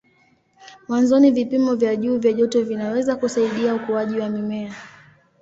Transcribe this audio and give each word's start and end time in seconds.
Mwanzoni 0.87 1.31
vipimo 1.31 1.75
vya 1.75 1.95
juu 1.95 2.19
vya 2.19 2.33
joto 2.33 2.63
vinaweza 2.63 3.15
kusaidia 3.15 3.75
ukuaji 3.75 4.19
wa 4.19 4.29
mimea. 4.29 4.73